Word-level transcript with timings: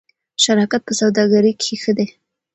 شراکت 0.43 0.81
په 0.85 0.93
سوداګرۍ 1.01 1.53
کې 1.61 1.73
ښه 1.81 1.91
دی. 1.97 2.07